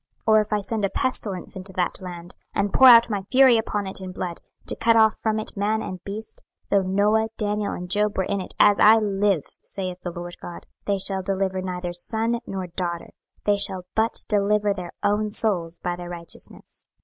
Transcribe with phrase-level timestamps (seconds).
[0.23, 3.59] 26:014:019 Or if I send a pestilence into that land, and pour out my fury
[3.59, 7.27] upon it in blood, to cut off from it man and beast: 26:014:020 Though Noah,
[7.37, 11.21] Daniel, and Job were in it, as I live, saith the Lord GOD, they shall
[11.21, 13.11] deliver neither son nor daughter;
[13.43, 16.87] they shall but deliver their own souls by their righteousness.